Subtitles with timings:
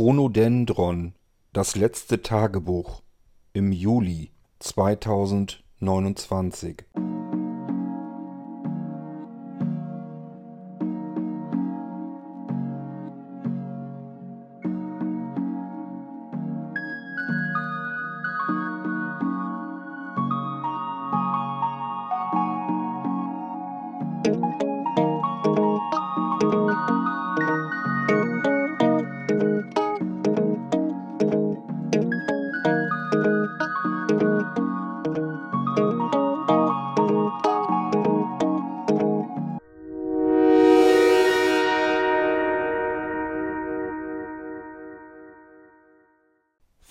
[0.00, 1.12] Chronodendron
[1.52, 3.02] Das letzte Tagebuch
[3.52, 4.30] im Juli
[4.60, 6.86] 2029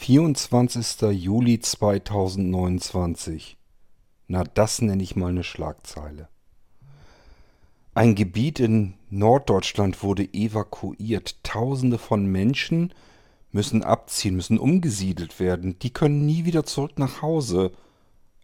[0.10, 1.12] 24.
[1.12, 3.58] Juli 2029.
[4.28, 6.30] Na, das nenne ich mal eine Schlagzeile.
[7.94, 11.44] Ein Gebiet in Norddeutschland wurde evakuiert.
[11.44, 12.92] Tausende von Menschen
[13.52, 15.78] müssen abziehen, müssen umgesiedelt werden.
[15.78, 17.72] Die können nie wieder zurück nach Hause.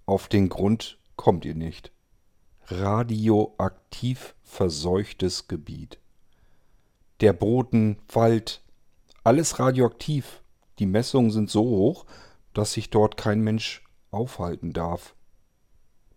[0.05, 1.91] Auf den Grund kommt ihr nicht.
[2.67, 5.97] Radioaktiv verseuchtes Gebiet.
[7.21, 8.61] Der Boden, Wald,
[9.23, 10.43] alles radioaktiv.
[10.79, 12.05] Die Messungen sind so hoch,
[12.53, 15.15] dass sich dort kein Mensch aufhalten darf.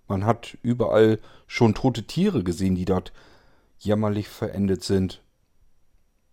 [0.07, 3.13] Man hat überall schon tote Tiere gesehen, die dort
[3.79, 5.23] jämmerlich verendet sind.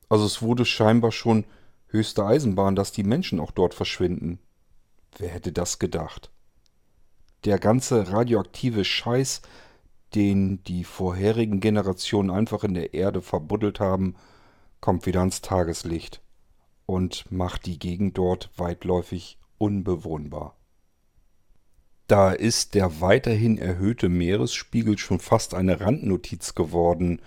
[0.09, 1.45] Also es wurde scheinbar schon
[1.87, 4.39] höchste Eisenbahn, dass die Menschen auch dort verschwinden.
[5.17, 6.31] Wer hätte das gedacht?
[7.43, 9.41] Der ganze radioaktive Scheiß,
[10.15, 14.15] den die vorherigen Generationen einfach in der Erde verbuddelt haben,
[14.79, 16.21] kommt wieder ans Tageslicht
[16.85, 20.55] und macht die Gegend dort weitläufig unbewohnbar.
[22.07, 27.19] Da ist der weiterhin erhöhte Meeresspiegel schon fast eine Randnotiz geworden,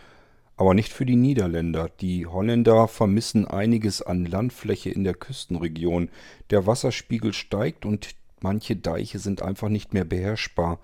[0.56, 1.88] aber nicht für die Niederländer.
[2.00, 6.10] Die Holländer vermissen einiges an Landfläche in der Küstenregion.
[6.50, 10.78] Der Wasserspiegel steigt und manche Deiche sind einfach nicht mehr beherrschbar.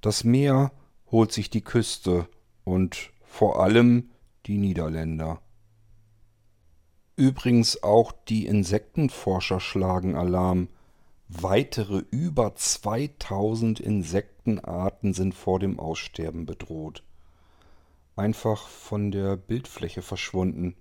[0.00, 0.72] Das Meer
[1.10, 2.26] holt sich die Küste
[2.64, 4.10] und vor allem
[4.46, 5.40] die Niederländer.
[7.20, 10.68] Übrigens auch die Insektenforscher schlagen Alarm.
[11.28, 17.02] Weitere über 2000 Insektenarten sind vor dem Aussterben bedroht.
[18.16, 20.76] Einfach von der Bildfläche verschwunden.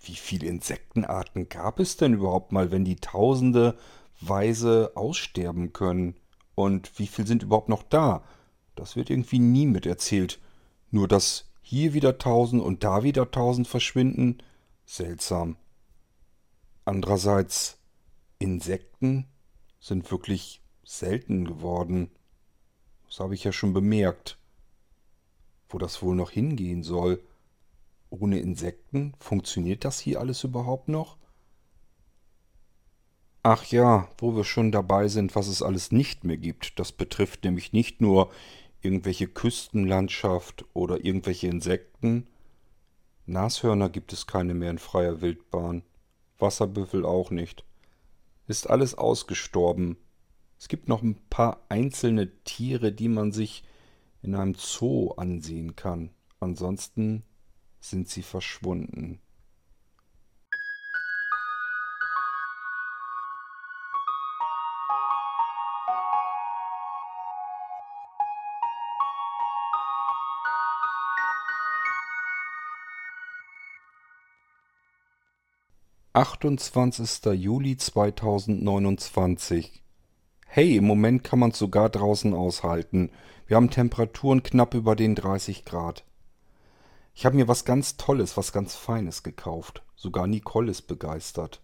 [0.00, 3.78] Wie viele Insektenarten gab es denn überhaupt mal, wenn die Tausende
[4.20, 6.16] weise aussterben können?
[6.56, 8.24] Und wie viel sind überhaupt noch da?
[8.74, 10.40] Das wird irgendwie nie miterzählt.
[10.90, 14.38] Nur dass hier wieder tausend und da wieder tausend verschwinden,
[14.86, 15.56] seltsam.
[16.84, 17.78] Andererseits,
[18.38, 19.26] Insekten
[19.80, 22.10] sind wirklich selten geworden.
[23.06, 24.38] Das habe ich ja schon bemerkt.
[25.68, 27.22] Wo das wohl noch hingehen soll.
[28.08, 31.16] Ohne Insekten funktioniert das hier alles überhaupt noch?
[33.42, 36.78] Ach ja, wo wir schon dabei sind, was es alles nicht mehr gibt.
[36.78, 38.30] Das betrifft nämlich nicht nur
[38.80, 42.26] irgendwelche Küstenlandschaft oder irgendwelche Insekten,
[43.26, 45.82] Nashörner gibt es keine mehr in freier Wildbahn.
[46.38, 47.64] Wasserbüffel auch nicht.
[48.46, 49.96] Ist alles ausgestorben.
[50.58, 53.64] Es gibt noch ein paar einzelne Tiere, die man sich
[54.22, 56.10] in einem Zoo ansehen kann.
[56.40, 57.24] Ansonsten
[57.80, 59.20] sind sie verschwunden.
[76.16, 77.34] 28.
[77.34, 79.82] Juli 2029.
[80.46, 83.10] Hey, im Moment kann man es sogar draußen aushalten.
[83.46, 86.06] Wir haben Temperaturen knapp über den 30 Grad.
[87.12, 89.82] Ich habe mir was ganz Tolles, was ganz Feines gekauft.
[89.94, 91.60] Sogar Nicole ist begeistert.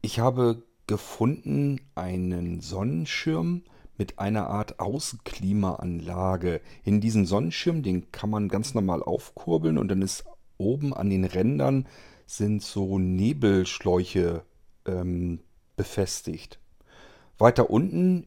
[0.00, 3.64] Ich habe gefunden einen Sonnenschirm
[3.98, 6.62] mit einer Art Außenklimaanlage.
[6.82, 10.24] In diesen Sonnenschirm, den kann man ganz normal aufkurbeln und dann ist
[10.56, 11.86] oben an den Rändern
[12.28, 14.42] sind so Nebelschläuche
[14.84, 15.40] ähm,
[15.76, 16.60] befestigt.
[17.38, 18.26] Weiter unten,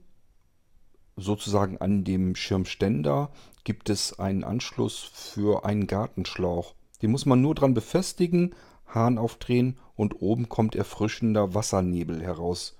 [1.17, 3.31] sozusagen an dem Schirmständer,
[3.63, 6.73] gibt es einen Anschluss für einen Gartenschlauch.
[7.03, 8.55] Den muss man nur dran befestigen,
[8.87, 12.77] Hahn aufdrehen und oben kommt erfrischender Wassernebel heraus.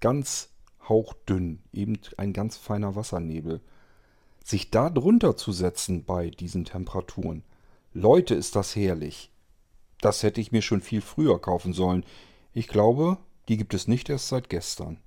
[0.00, 0.50] Ganz
[0.88, 3.60] hauchdünn, eben ein ganz feiner Wassernebel.
[4.44, 7.42] Sich da drunter zu setzen bei diesen Temperaturen,
[7.92, 9.31] Leute, ist das herrlich.
[10.02, 12.04] Das hätte ich mir schon viel früher kaufen sollen.
[12.52, 13.16] Ich glaube,
[13.48, 14.98] die gibt es nicht erst seit gestern.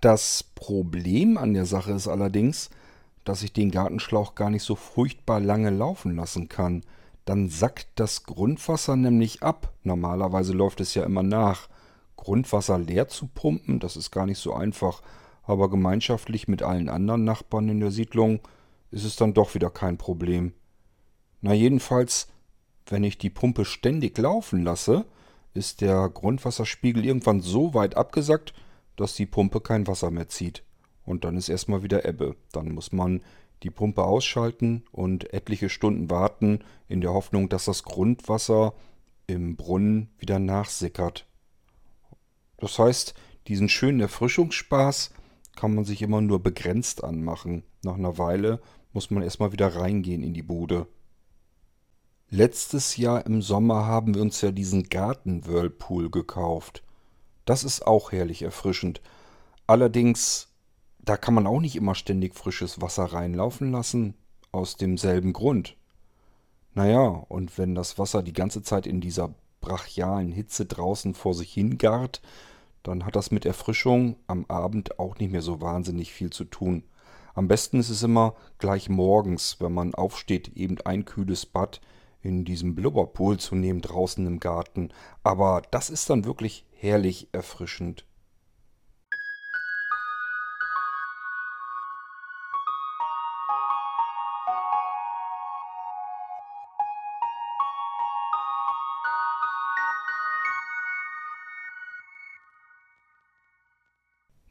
[0.00, 2.70] Das Problem an der Sache ist allerdings,
[3.24, 6.82] dass ich den Gartenschlauch gar nicht so furchtbar lange laufen lassen kann.
[7.26, 9.72] dann sackt das Grundwasser nämlich ab.
[9.82, 11.70] Normalerweise läuft es ja immer nach.
[12.16, 15.00] Grundwasser leer zu pumpen, das ist gar nicht so einfach,
[15.42, 18.40] aber gemeinschaftlich mit allen anderen Nachbarn in der Siedlung
[18.90, 20.52] ist es dann doch wieder kein Problem.
[21.40, 22.28] Na jedenfalls,
[22.86, 25.04] wenn ich die Pumpe ständig laufen lasse,
[25.54, 28.54] ist der Grundwasserspiegel irgendwann so weit abgesackt,
[28.96, 30.62] dass die Pumpe kein Wasser mehr zieht.
[31.04, 32.36] Und dann ist erstmal wieder Ebbe.
[32.52, 33.22] Dann muss man
[33.62, 38.74] die Pumpe ausschalten und etliche Stunden warten, in der Hoffnung, dass das Grundwasser
[39.26, 41.26] im Brunnen wieder nachsickert.
[42.58, 43.14] Das heißt,
[43.48, 45.12] diesen schönen Erfrischungsspaß
[45.56, 47.62] kann man sich immer nur begrenzt anmachen.
[47.82, 48.60] Nach einer Weile
[48.92, 50.86] muss man erstmal wieder reingehen in die Bude.
[52.30, 56.82] Letztes Jahr im Sommer haben wir uns ja diesen Garten-Whirlpool gekauft.
[57.44, 59.00] Das ist auch herrlich erfrischend.
[59.66, 60.48] Allerdings,
[60.98, 64.14] da kann man auch nicht immer ständig frisches Wasser reinlaufen lassen,
[64.50, 65.76] aus demselben Grund.
[66.74, 71.52] Naja, und wenn das Wasser die ganze Zeit in dieser brachialen Hitze draußen vor sich
[71.52, 72.20] hingart,
[72.82, 76.84] dann hat das mit Erfrischung am Abend auch nicht mehr so wahnsinnig viel zu tun.
[77.34, 81.80] Am besten ist es immer gleich morgens, wenn man aufsteht, eben ein kühles Bad
[82.24, 84.88] in diesem Blubberpool zu nehmen draußen im Garten.
[85.22, 88.04] Aber das ist dann wirklich herrlich erfrischend.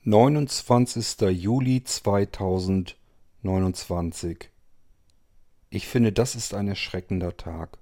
[0.06, 1.22] 29.
[1.32, 4.53] Juli 2029.
[5.76, 7.80] Ich finde, das ist ein erschreckender Tag.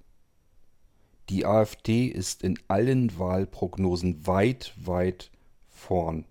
[1.28, 5.30] Die AfD ist in allen Wahlprognosen weit, weit
[5.68, 6.24] vorn.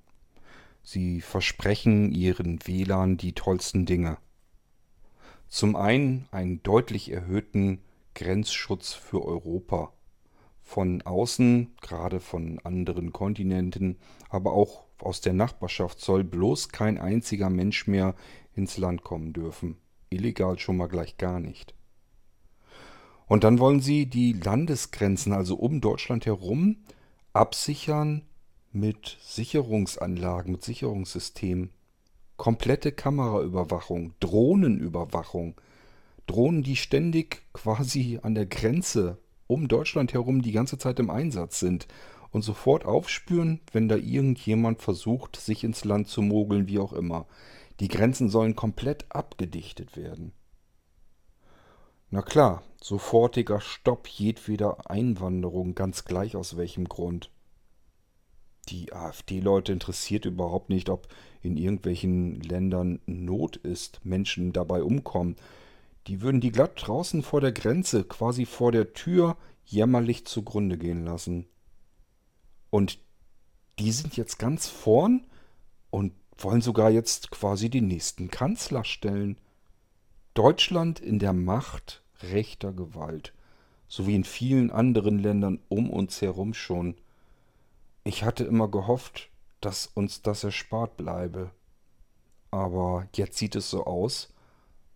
[0.82, 4.18] Sie versprechen ihren Wählern die tollsten Dinge.
[5.50, 7.84] Zum einen einen deutlich erhöhten
[8.16, 9.94] Grenzschutz für Europa.
[10.64, 14.00] Von außen, gerade von anderen Kontinenten,
[14.30, 18.16] aber auch aus der Nachbarschaft soll bloß kein einziger Mensch mehr
[18.56, 19.78] ins Land kommen dürfen.
[20.12, 21.74] Illegal schon mal gleich gar nicht.
[23.28, 26.78] Und dann wollen sie die Landesgrenzen, also um Deutschland herum,
[27.34, 28.24] absichern
[28.74, 31.70] mit Sicherungsanlagen, mit Sicherungssystemen.
[32.36, 35.56] Komplette Kameraüberwachung, Drohnenüberwachung.
[36.28, 39.18] Drohnen, die ständig quasi an der Grenze
[39.48, 41.88] um Deutschland herum die ganze Zeit im Einsatz sind
[42.32, 47.28] und sofort aufspüren, wenn da irgendjemand versucht, sich ins Land zu mogeln, wie auch immer.
[47.80, 50.34] Die Grenzen sollen komplett abgedichtet werden.
[52.10, 57.32] Na klar, sofortiger Stopp jedweder Einwanderung, ganz gleich aus welchem Grund.
[58.68, 61.08] Die AfD-Leute interessiert überhaupt nicht, ob
[61.42, 65.36] in irgendwelchen Ländern Not ist, Menschen dabei umkommen.
[66.08, 71.06] Die würden die glatt draußen vor der Grenze, quasi vor der Tür, jämmerlich zugrunde gehen
[71.06, 71.48] lassen.
[72.70, 73.00] Und
[73.80, 75.26] die sind jetzt ganz vorn
[75.90, 79.38] und wollen sogar jetzt quasi den nächsten Kanzler stellen.
[80.34, 83.34] Deutschland in der Macht rechter Gewalt,
[83.88, 86.96] so wie in vielen anderen Ländern um uns herum schon.
[88.04, 89.30] Ich hatte immer gehofft,
[89.60, 91.52] dass uns das erspart bleibe.
[92.50, 94.34] Aber jetzt sieht es so aus,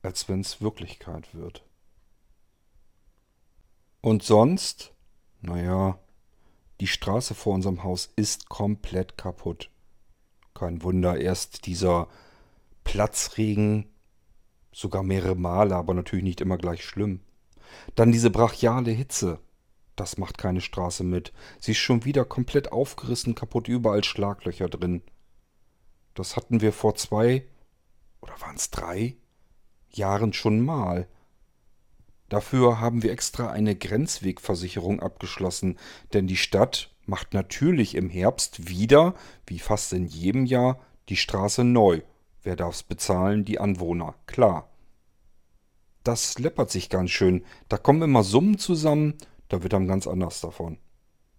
[0.01, 1.63] als wenn es Wirklichkeit wird.
[4.01, 4.93] Und sonst,
[5.41, 5.97] naja,
[6.79, 9.69] die Straße vor unserem Haus ist komplett kaputt.
[10.55, 12.07] Kein Wunder, erst dieser
[12.85, 13.85] Platzregen,
[14.71, 17.19] sogar mehrere Male, aber natürlich nicht immer gleich schlimm.
[17.95, 19.39] Dann diese brachiale Hitze.
[19.95, 21.33] Das macht keine Straße mit.
[21.59, 25.01] Sie ist schon wieder komplett aufgerissen, kaputt, überall Schlaglöcher drin.
[26.13, 27.45] Das hatten wir vor zwei,
[28.21, 29.17] oder waren es drei,
[29.89, 31.07] Jahren schon mal.
[32.29, 35.77] Dafür haben wir extra eine Grenzwegversicherung abgeschlossen,
[36.13, 39.15] denn die Stadt macht natürlich im Herbst wieder,
[39.47, 42.01] wie fast in jedem Jahr, die Straße neu.
[42.43, 43.45] Wer darf's bezahlen?
[43.45, 44.69] Die Anwohner, klar.
[46.03, 47.43] Das läppert sich ganz schön.
[47.67, 49.15] Da kommen immer Summen zusammen,
[49.49, 50.77] da wird einem ganz anders davon.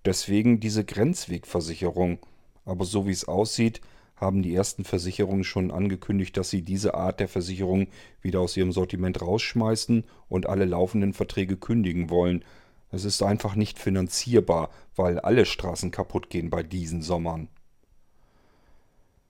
[0.05, 2.19] Deswegen diese Grenzwegversicherung.
[2.65, 3.81] Aber so wie es aussieht,
[4.17, 7.89] haben die ersten Versicherungen schon angekündigt, dass sie diese Art der Versicherung
[8.23, 12.45] wieder aus ihrem Sortiment rausschmeißen und alle laufenden Verträge kündigen wollen.
[12.91, 17.49] Es ist einfach nicht finanzierbar, weil alle Straßen kaputt gehen bei diesen Sommern.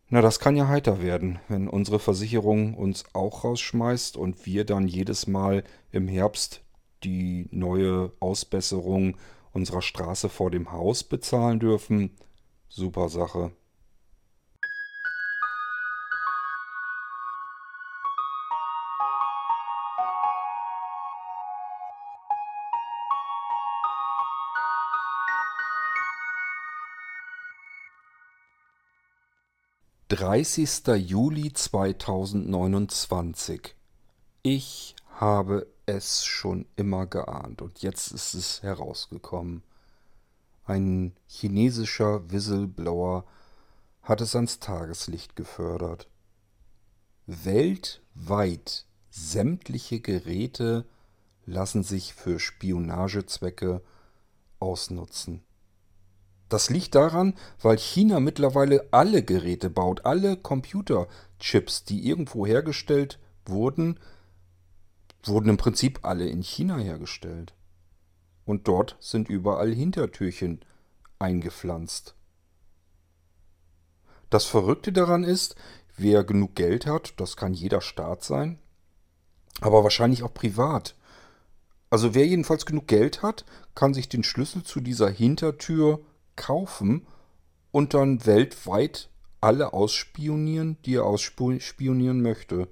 [0.08, 4.86] Na, das kann ja heiter werden, wenn unsere Versicherung uns auch rausschmeißt und wir dann
[4.86, 6.62] jedes Mal im Herbst
[7.02, 9.16] die neue Ausbesserung
[9.52, 12.10] unserer Straße vor dem Haus bezahlen dürfen.
[12.68, 13.50] Super Sache.
[30.08, 30.86] 30.
[30.98, 33.74] Juli 2029.
[34.42, 39.64] Ich habe es schon immer geahnt und jetzt ist es herausgekommen.
[40.64, 43.24] Ein chinesischer Whistleblower
[44.02, 46.08] hat es ans Tageslicht gefördert.
[47.26, 50.86] Weltweit sämtliche Geräte
[51.46, 53.82] lassen sich für Spionagezwecke
[54.60, 55.42] ausnutzen.
[56.48, 63.98] Das liegt daran, weil China mittlerweile alle Geräte baut, alle Computerchips, die irgendwo hergestellt wurden,
[65.24, 67.54] wurden im Prinzip alle in China hergestellt.
[68.44, 70.60] Und dort sind überall Hintertürchen
[71.18, 72.14] eingepflanzt.
[74.30, 75.56] Das Verrückte daran ist,
[75.96, 78.58] wer genug Geld hat, das kann jeder Staat sein,
[79.60, 80.94] aber wahrscheinlich auch privat.
[81.90, 86.00] Also wer jedenfalls genug Geld hat, kann sich den Schlüssel zu dieser Hintertür
[86.36, 87.06] kaufen
[87.70, 92.68] und dann weltweit alle ausspionieren, die er ausspionieren möchte.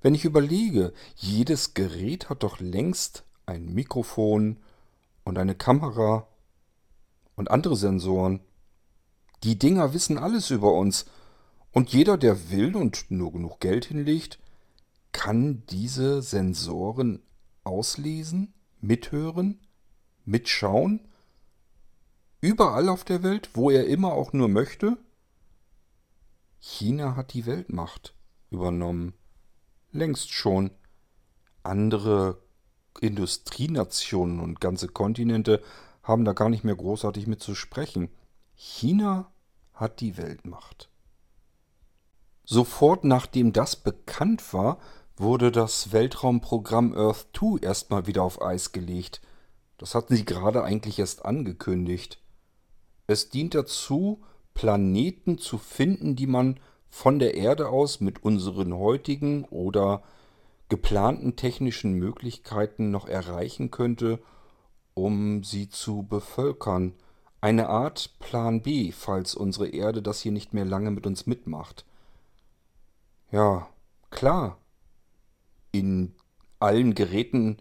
[0.00, 4.58] Wenn ich überlege, jedes Gerät hat doch längst ein Mikrofon
[5.24, 6.28] und eine Kamera
[7.36, 8.40] und andere Sensoren.
[9.42, 11.06] Die Dinger wissen alles über uns.
[11.72, 14.38] Und jeder, der will und nur genug Geld hinlegt,
[15.12, 17.22] kann diese Sensoren
[17.64, 19.60] auslesen, mithören,
[20.24, 21.08] mitschauen
[22.44, 24.98] Überall auf der Welt, wo er immer auch nur möchte?
[26.58, 28.14] China hat die Weltmacht
[28.50, 29.14] übernommen.
[29.92, 30.70] Längst schon.
[31.62, 32.42] Andere
[33.00, 35.62] Industrienationen und ganze Kontinente
[36.02, 38.10] haben da gar nicht mehr großartig mit zu sprechen.
[38.54, 39.32] China
[39.72, 40.90] hat die Weltmacht.
[42.44, 44.80] Sofort nachdem das bekannt war,
[45.16, 49.22] wurde das Weltraumprogramm Earth 2 erstmal wieder auf Eis gelegt.
[49.78, 52.20] Das hatten sie gerade eigentlich erst angekündigt.
[53.06, 54.22] Es dient dazu,
[54.54, 60.02] Planeten zu finden, die man von der Erde aus mit unseren heutigen oder
[60.68, 64.20] geplanten technischen Möglichkeiten noch erreichen könnte,
[64.94, 66.94] um sie zu bevölkern.
[67.40, 71.84] Eine Art Plan B, falls unsere Erde das hier nicht mehr lange mit uns mitmacht.
[73.30, 73.68] Ja,
[74.10, 74.56] klar.
[75.72, 76.14] In
[76.60, 77.58] allen Geräten,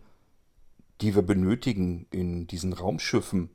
[1.02, 3.50] die wir benötigen, in diesen Raumschiffen,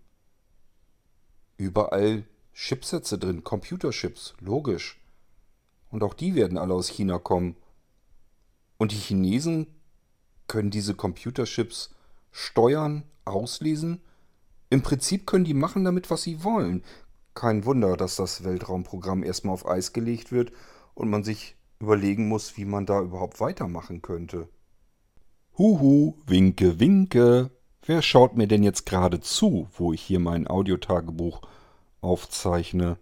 [1.58, 2.24] überall
[2.54, 4.98] Chipsätze drin, Computerchips, logisch.
[5.90, 7.56] Und auch die werden alle aus China kommen.
[8.78, 9.66] Und die Chinesen
[10.46, 11.94] können diese Computerchips
[12.30, 14.00] steuern, auslesen.
[14.70, 16.82] Im Prinzip können die machen damit, was sie wollen.
[17.34, 20.52] Kein Wunder, dass das Weltraumprogramm erstmal auf Eis gelegt wird
[20.94, 24.48] und man sich überlegen muss, wie man da überhaupt weitermachen könnte.
[25.56, 27.50] Huhu, winke, winke.
[27.88, 31.40] Wer schaut mir denn jetzt gerade zu, wo ich hier mein Audiotagebuch
[32.02, 32.98] aufzeichne?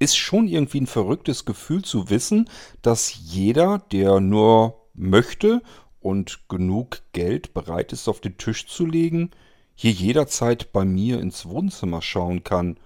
[0.00, 2.50] Ist schon irgendwie ein verrücktes Gefühl zu wissen,
[2.82, 5.62] dass jeder, der nur möchte
[6.00, 9.30] und genug Geld bereit ist auf den Tisch zu legen,
[9.76, 12.80] hier jederzeit bei mir ins Wohnzimmer schauen kann,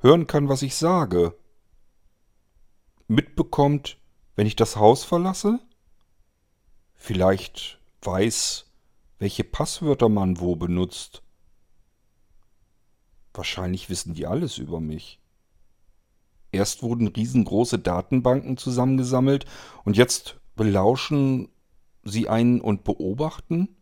[0.00, 1.34] hören kann, was ich sage,
[3.08, 3.96] mitbekommt,
[4.34, 5.60] wenn ich das Haus verlasse,
[6.94, 8.65] vielleicht weiß,
[9.18, 11.22] welche Passwörter man wo benutzt.
[13.32, 15.20] Wahrscheinlich wissen die alles über mich.
[16.52, 19.44] Erst wurden riesengroße Datenbanken zusammengesammelt
[19.84, 21.48] und jetzt belauschen
[22.02, 23.76] sie einen und beobachten?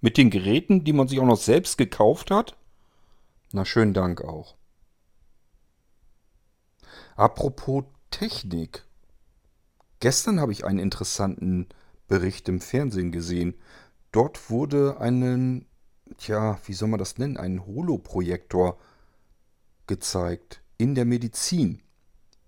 [0.00, 2.56] Mit den Geräten, die man sich auch noch selbst gekauft hat?
[3.52, 4.56] Na, schönen Dank auch.
[7.14, 8.84] Apropos Technik.
[10.00, 11.68] Gestern habe ich einen interessanten
[12.08, 13.54] Bericht im Fernsehen gesehen.
[14.12, 15.66] Dort wurde einen,
[16.18, 18.78] tja, wie soll man das nennen, einen Holoprojektor
[19.86, 21.82] gezeigt in der Medizin.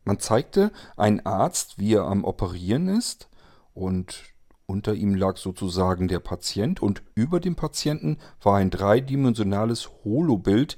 [0.05, 3.31] Man zeigte einen Arzt, wie er am Operieren ist
[3.73, 4.23] und
[4.67, 10.77] unter ihm lag sozusagen der Patient und über dem Patienten war ein dreidimensionales Holobild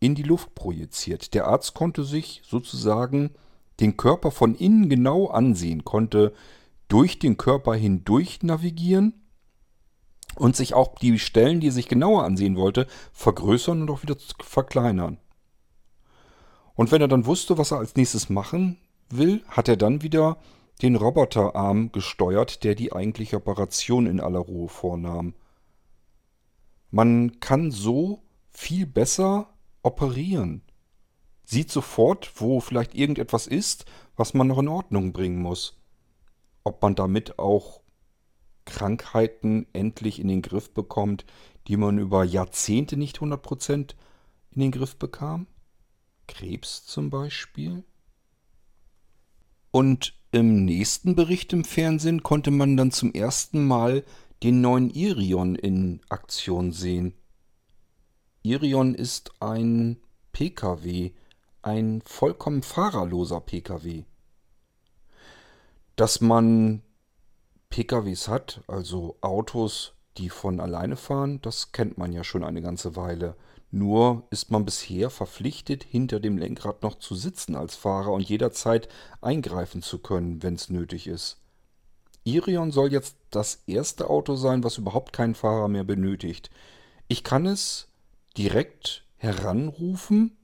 [0.00, 1.34] in die Luft projiziert.
[1.34, 3.30] Der Arzt konnte sich sozusagen
[3.80, 6.32] den Körper von innen genau ansehen, konnte
[6.88, 9.23] durch den Körper hindurch navigieren
[10.36, 14.16] und sich auch die Stellen, die er sich genauer ansehen wollte, vergrößern und auch wieder
[14.40, 15.18] verkleinern.
[16.74, 18.78] Und wenn er dann wusste, was er als nächstes machen
[19.10, 20.38] will, hat er dann wieder
[20.82, 25.34] den Roboterarm gesteuert, der die eigentliche Operation in aller Ruhe vornahm.
[26.90, 29.48] Man kann so viel besser
[29.82, 30.62] operieren.
[31.44, 33.84] Sieht sofort, wo vielleicht irgendetwas ist,
[34.16, 35.80] was man noch in Ordnung bringen muss.
[36.64, 37.83] Ob man damit auch
[38.64, 41.24] Krankheiten endlich in den Griff bekommt,
[41.68, 43.94] die man über Jahrzehnte nicht 100%
[44.52, 45.46] in den Griff bekam?
[46.26, 47.84] Krebs zum Beispiel?
[49.70, 54.04] Und im nächsten Bericht im Fernsehen konnte man dann zum ersten Mal
[54.42, 57.14] den neuen Irion in Aktion sehen.
[58.42, 59.96] Irion ist ein
[60.32, 61.12] Pkw,
[61.62, 64.04] ein vollkommen fahrerloser Pkw.
[65.96, 66.82] Dass man
[67.74, 72.94] PKWs hat, also Autos, die von alleine fahren, das kennt man ja schon eine ganze
[72.94, 73.34] Weile.
[73.72, 78.86] Nur ist man bisher verpflichtet, hinter dem Lenkrad noch zu sitzen als Fahrer und jederzeit
[79.20, 81.40] eingreifen zu können, wenn es nötig ist.
[82.22, 86.50] Irion soll jetzt das erste Auto sein, was überhaupt keinen Fahrer mehr benötigt.
[87.08, 87.88] Ich kann es
[88.38, 90.36] direkt heranrufen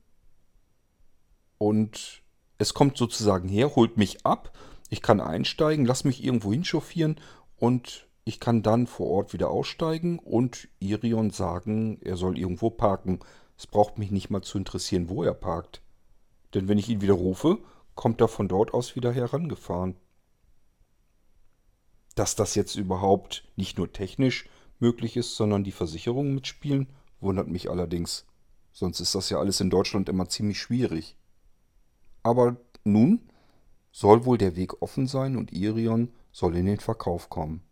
[1.58, 2.22] und
[2.58, 4.50] es kommt sozusagen her, holt mich ab
[4.90, 7.16] ich kann einsteigen, lass mich irgendwo hinchauffieren
[7.56, 13.20] und ich kann dann vor Ort wieder aussteigen und Irion sagen, er soll irgendwo parken.
[13.56, 15.80] Es braucht mich nicht mal zu interessieren, wo er parkt.
[16.54, 17.58] Denn wenn ich ihn wieder rufe,
[17.94, 19.94] kommt er von dort aus wieder herangefahren.
[22.16, 24.48] Dass das jetzt überhaupt nicht nur technisch
[24.80, 26.88] möglich ist, sondern die Versicherungen mitspielen,
[27.20, 28.26] wundert mich allerdings.
[28.72, 31.16] Sonst ist das ja alles in Deutschland immer ziemlich schwierig.
[32.22, 33.29] Aber nun
[33.92, 37.62] soll wohl der Weg offen sein und Irion soll in den Verkauf kommen.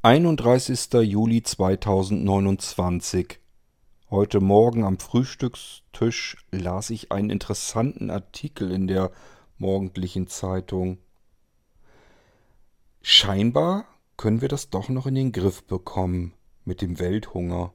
[0.00, 3.40] Einunddreißigster Juli 2029
[4.10, 9.10] Heute Morgen am Frühstückstisch las ich einen interessanten Artikel in der
[9.58, 10.98] morgendlichen Zeitung.
[13.02, 13.84] Scheinbar
[14.16, 16.34] können wir das doch noch in den Griff bekommen
[16.64, 17.72] mit dem Welthunger.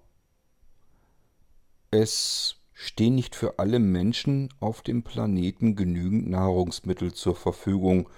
[1.92, 8.10] Es stehen nicht für alle Menschen auf dem Planeten genügend Nahrungsmittel zur Verfügung.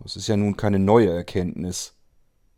[0.00, 1.94] Das ist ja nun keine neue Erkenntnis.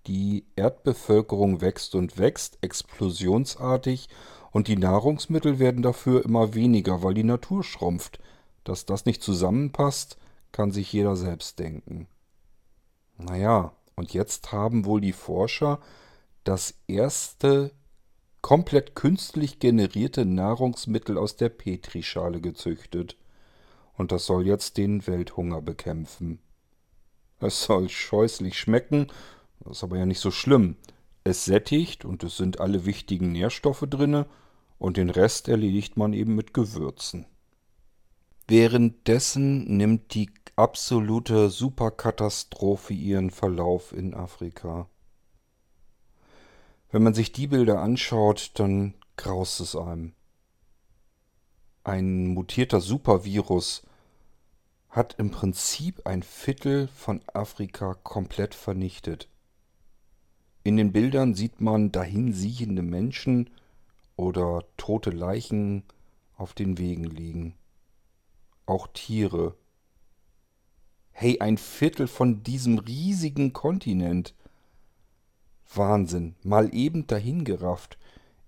[0.06, 4.08] Die Erdbevölkerung wächst und wächst explosionsartig
[4.52, 8.20] und die Nahrungsmittel werden dafür immer weniger, weil die Natur schrumpft.
[8.62, 10.16] Dass das nicht zusammenpasst,
[10.56, 12.08] kann sich jeder selbst denken.
[13.18, 15.80] Naja, und jetzt haben wohl die Forscher
[16.44, 17.72] das erste
[18.40, 23.18] komplett künstlich generierte Nahrungsmittel aus der Petrischale gezüchtet.
[23.98, 26.38] Und das soll jetzt den Welthunger bekämpfen.
[27.38, 29.08] Es soll scheußlich schmecken,
[29.60, 30.76] das ist aber ja nicht so schlimm.
[31.22, 34.24] Es sättigt und es sind alle wichtigen Nährstoffe drinne
[34.78, 37.26] und den Rest erledigt man eben mit Gewürzen.
[38.48, 44.88] Währenddessen nimmt die absolute Superkatastrophe ihren Verlauf in Afrika.
[46.92, 50.12] Wenn man sich die Bilder anschaut, dann graust es einem.
[51.82, 53.82] Ein mutierter Supervirus
[54.90, 59.28] hat im Prinzip ein Viertel von Afrika komplett vernichtet.
[60.62, 63.50] In den Bildern sieht man dahinsiechende Menschen
[64.14, 65.82] oder tote Leichen
[66.36, 67.56] auf den Wegen liegen
[68.66, 69.56] auch Tiere.
[71.12, 74.34] Hey, ein Viertel von diesem riesigen Kontinent.
[75.74, 77.96] Wahnsinn, mal eben dahingerafft.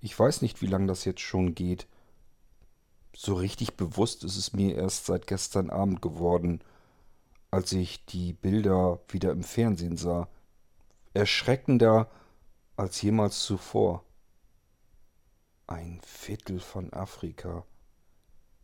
[0.00, 1.87] Ich weiß nicht, wie lange das jetzt schon geht.
[3.14, 6.62] So richtig bewusst ist es mir erst seit gestern Abend geworden,
[7.50, 10.28] als ich die Bilder wieder im Fernsehen sah.
[11.14, 12.11] Erschreckender
[12.76, 14.04] als jemals zuvor.
[15.66, 17.64] Ein Viertel von Afrika.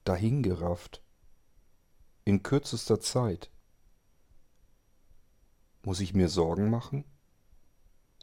[0.05, 1.04] Dahingerafft
[2.25, 3.51] in kürzester Zeit.
[5.83, 7.05] Muss ich mir Sorgen machen?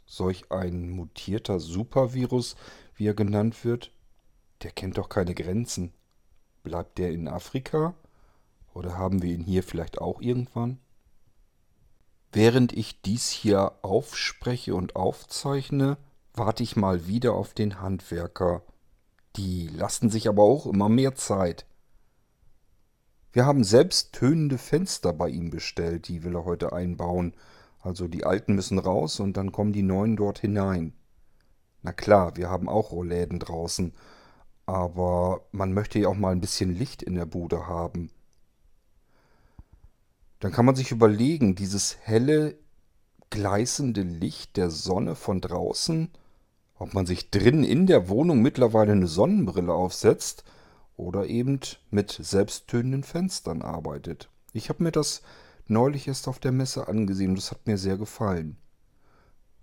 [0.06, 2.56] Solch ein mutierter Supervirus,
[2.96, 3.92] wie er genannt wird,
[4.64, 5.94] der kennt doch keine Grenzen.
[6.64, 7.94] Bleibt der in Afrika?
[8.74, 10.80] Oder haben wir ihn hier vielleicht auch irgendwann?
[12.32, 15.98] Während ich dies hier aufspreche und aufzeichne,
[16.34, 18.64] warte ich mal wieder auf den Handwerker.
[19.36, 21.66] Die lassen sich aber auch immer mehr Zeit.
[23.34, 27.34] Wir haben selbst tönende Fenster bei ihm bestellt, die will er heute einbauen.
[27.80, 30.94] Also die alten müssen raus und dann kommen die neuen dort hinein.
[31.82, 33.94] Na klar, wir haben auch Rollläden draußen,
[34.66, 38.12] aber man möchte ja auch mal ein bisschen Licht in der Bude haben.
[40.40, 42.56] Dann kann man sich überlegen, dieses helle,
[43.30, 46.10] gleißende Licht der Sonne von draußen,
[46.78, 50.44] ob man sich drin in der Wohnung mittlerweile eine Sonnenbrille aufsetzt
[51.02, 51.60] oder eben
[51.90, 54.30] mit selbsttönenden Fenstern arbeitet.
[54.54, 55.22] Ich habe mir das
[55.68, 58.58] neulich erst auf der Messe angesehen und das hat mir sehr gefallen.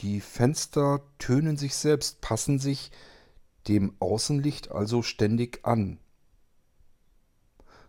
[0.01, 2.91] Die Fenster tönen sich selbst, passen sich
[3.69, 5.99] dem Außenlicht also ständig an.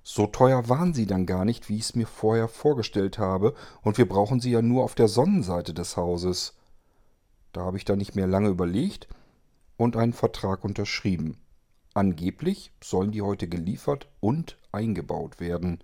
[0.04, 3.98] So teuer waren sie dann gar nicht, wie ich es mir vorher vorgestellt habe, und
[3.98, 6.56] wir brauchen sie ja nur auf der Sonnenseite des Hauses.
[7.52, 9.08] Da habe ich dann nicht mehr lange überlegt
[9.78, 11.38] und einen Vertrag unterschrieben.
[11.94, 15.84] Angeblich sollen die heute geliefert und eingebaut werden.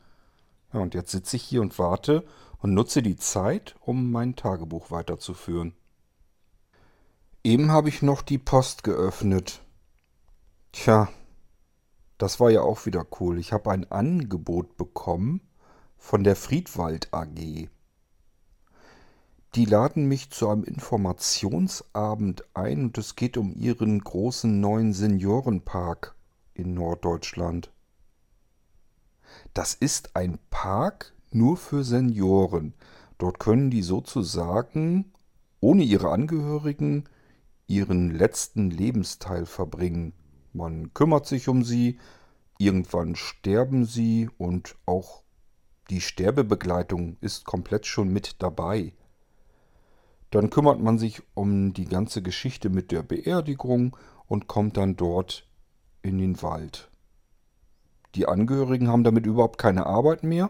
[0.73, 2.25] Ja, und jetzt sitze ich hier und warte
[2.59, 5.73] und nutze die Zeit, um mein Tagebuch weiterzuführen.
[7.43, 9.61] Eben habe ich noch die Post geöffnet.
[10.71, 11.09] Tja,
[12.17, 13.39] das war ja auch wieder cool.
[13.39, 15.41] Ich habe ein Angebot bekommen
[15.97, 17.69] von der Friedwald AG.
[19.55, 26.13] Die laden mich zu einem Informationsabend ein und es geht um ihren großen neuen Seniorenpark
[26.53, 27.71] in Norddeutschland.
[29.53, 32.73] Das ist ein Park nur für Senioren.
[33.17, 35.13] Dort können die sozusagen
[35.61, 37.05] ohne ihre Angehörigen
[37.65, 40.11] ihren letzten Lebensteil verbringen.
[40.51, 41.97] Man kümmert sich um sie,
[42.57, 45.23] irgendwann sterben sie und auch
[45.89, 48.91] die Sterbebegleitung ist komplett schon mit dabei.
[50.31, 53.95] Dann kümmert man sich um die ganze Geschichte mit der Beerdigung
[54.27, 55.47] und kommt dann dort
[56.01, 56.89] in den Wald.
[58.15, 60.49] Die Angehörigen haben damit überhaupt keine Arbeit mehr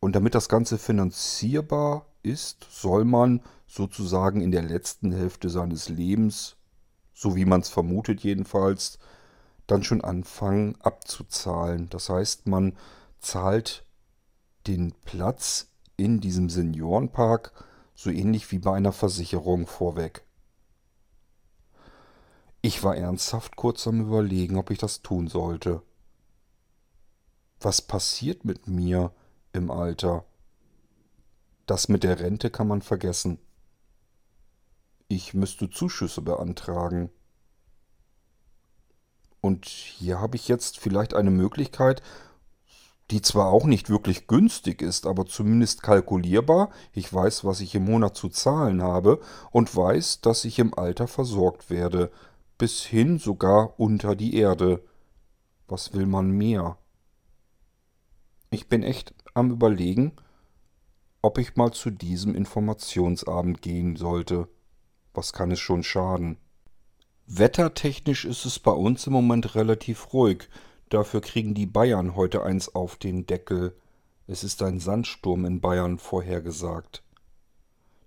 [0.00, 6.56] und damit das Ganze finanzierbar ist, soll man sozusagen in der letzten Hälfte seines Lebens,
[7.14, 8.98] so wie man es vermutet jedenfalls,
[9.66, 11.88] dann schon anfangen abzuzahlen.
[11.90, 12.76] Das heißt, man
[13.20, 13.84] zahlt
[14.66, 17.52] den Platz in diesem Seniorenpark
[17.96, 20.24] so ähnlich wie bei einer Versicherung vorweg.
[22.60, 25.82] Ich war ernsthaft kurz am Überlegen, ob ich das tun sollte.
[27.58, 29.12] Was passiert mit mir
[29.52, 30.24] im Alter?
[31.64, 33.38] Das mit der Rente kann man vergessen.
[35.08, 37.10] Ich müsste Zuschüsse beantragen.
[39.40, 42.02] Und hier habe ich jetzt vielleicht eine Möglichkeit,
[43.10, 46.70] die zwar auch nicht wirklich günstig ist, aber zumindest kalkulierbar.
[46.92, 49.20] Ich weiß, was ich im Monat zu zahlen habe
[49.52, 52.10] und weiß, dass ich im Alter versorgt werde,
[52.58, 54.82] bis hin sogar unter die Erde.
[55.68, 56.78] Was will man mehr?
[58.50, 60.12] Ich bin echt am Überlegen,
[61.22, 64.48] ob ich mal zu diesem Informationsabend gehen sollte.
[65.14, 66.38] Was kann es schon schaden?
[67.26, 70.48] Wettertechnisch ist es bei uns im Moment relativ ruhig.
[70.88, 73.76] Dafür kriegen die Bayern heute eins auf den Deckel.
[74.26, 77.02] Es ist ein Sandsturm in Bayern vorhergesagt.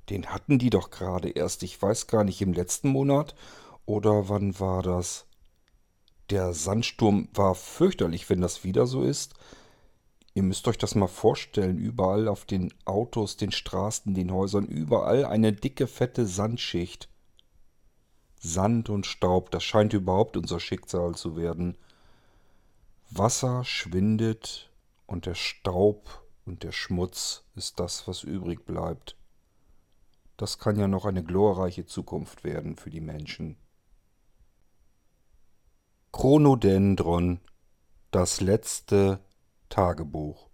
[0.10, 3.36] Den hatten die doch gerade erst, ich weiß gar nicht, im letzten Monat
[3.86, 5.26] oder wann war das?
[6.30, 9.34] Der Sandsturm war fürchterlich, wenn das wieder so ist.
[10.34, 15.26] Ihr müsst euch das mal vorstellen, überall auf den Autos, den Straßen, den Häusern, überall
[15.26, 17.10] eine dicke, fette Sandschicht.
[18.39, 21.78] Sand und Staub, das scheint überhaupt unser Schicksal zu werden.
[23.12, 24.72] Wasser schwindet
[25.08, 29.17] und der Staub und der Schmutz ist das, was übrig bleibt.
[30.38, 33.58] Das kann ja noch eine glorreiche Zukunft werden für die Menschen.
[36.12, 37.39] Chronodendron,
[38.12, 39.19] das letzte
[39.69, 40.49] Tagebuch.